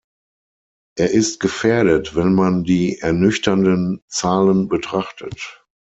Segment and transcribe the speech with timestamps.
[0.97, 5.61] Er ist gefährdet, wenn man die ernüchternden Zahlen betrachtet.